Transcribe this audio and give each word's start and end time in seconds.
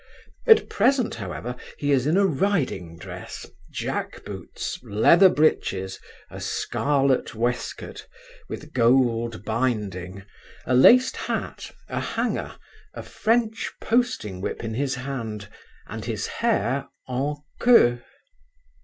At 0.47 0.67
present, 0.67 1.13
however, 1.13 1.55
he 1.77 1.91
is 1.91 2.07
in 2.07 2.17
a 2.17 2.25
ridingdress, 2.25 3.45
jack 3.71 4.25
boots, 4.25 4.79
leather 4.81 5.29
breeches, 5.29 5.99
a 6.31 6.41
scarlet 6.41 7.35
waistcoat, 7.35 8.07
with 8.49 8.73
gold 8.73 9.45
binding, 9.45 10.23
a 10.65 10.73
laced 10.73 11.17
hat, 11.17 11.69
a 11.87 11.99
hanger, 11.99 12.55
a 12.95 13.03
French 13.03 13.71
posting 13.79 14.41
whip 14.41 14.63
in 14.63 14.73
his 14.73 14.95
hand, 14.95 15.49
and 15.85 16.05
his 16.05 16.25
hair 16.25 16.87
en 17.07 17.35
queue. 17.61 18.01